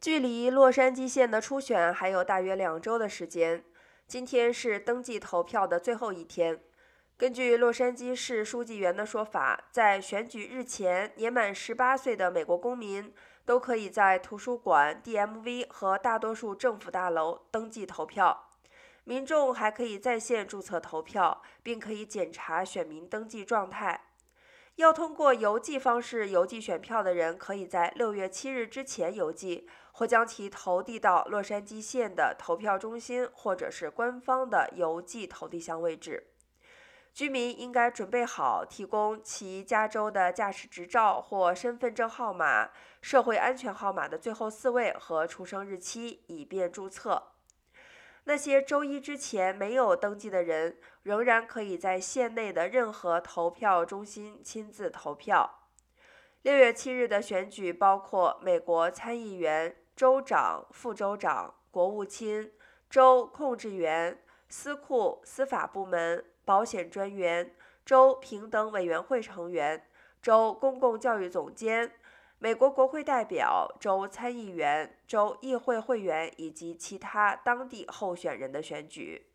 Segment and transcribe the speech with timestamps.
[0.00, 3.62] 距离洛杉矶县的初选还有大约两周的时间。
[4.06, 6.58] 今天是登记投票的最后一天。
[7.18, 13.12] 根据洛杉矶市书记员的说法，在选举日前，年满十八岁的美国公民
[13.44, 18.48] 都可以在图书馆、DMV 和大多数政府大楼登记投票。
[19.04, 24.00] 民众还可以在线注册投票，并可以检查选民登记状态。
[24.80, 36.28] 要通过邮寄方式邮寄选票的人，可以在六月七日之前邮寄，或将其投递到洛杉矶县的投票中心，或者是官方的邮寄投递箱位置。
[37.12, 42.70] 居民应该准备好提供其加州的驾驶执照或身份证号码、
[43.02, 47.32] 社会安全号码的最后四位和出生日期，以便注册。
[48.30, 55.66] 那些周一之前没有登记的人，仍然可以在县内的任何投票中心亲自投票。
[56.42, 62.52] 六月七日的选举包括美国参议员、州长、副州长、国务卿、
[62.88, 66.24] 州控制员、司库、司法部门。
[66.44, 67.52] 保险专员、
[67.84, 69.86] 州平等委员会成员、
[70.22, 71.92] 州公共教育总监、
[72.42, 79.26] 美国国会代表、州参议员、州议会会员以及其他当地候选人的选举。